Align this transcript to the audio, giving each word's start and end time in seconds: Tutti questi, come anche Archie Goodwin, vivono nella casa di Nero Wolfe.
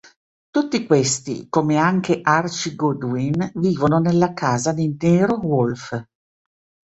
Tutti 0.49 0.83
questi, 0.87 1.45
come 1.47 1.77
anche 1.77 2.21
Archie 2.23 2.73
Goodwin, 2.73 3.51
vivono 3.53 3.99
nella 3.99 4.33
casa 4.33 4.73
di 4.73 4.97
Nero 4.99 5.35
Wolfe. 5.45 6.07